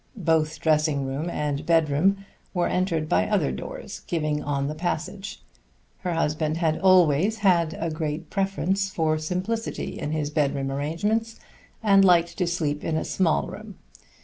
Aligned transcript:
Both 0.17 0.59
dressing 0.61 1.05
room 1.05 1.29
and 1.29 1.63
bedroom 1.63 2.25
were 2.55 2.65
entered 2.67 3.07
by 3.07 3.27
other 3.27 3.51
doors 3.51 3.99
giving 4.07 4.43
on 4.43 4.65
the 4.65 4.73
passage. 4.73 5.43
Her 5.99 6.13
husband 6.13 6.57
had 6.57 6.79
always 6.79 7.37
had 7.45 7.75
a 7.75 7.91
preference 8.31 8.89
for 8.89 9.09
the 9.11 9.15
greatest 9.17 9.27
simplicity 9.27 9.99
in 9.99 10.11
his 10.11 10.31
bedroom 10.31 10.71
arrangements, 10.71 11.39
and 11.83 12.03
liked 12.03 12.35
to 12.39 12.47
sleep 12.47 12.83
in 12.83 12.97
a 12.97 13.05
small 13.05 13.45
room. 13.45 13.75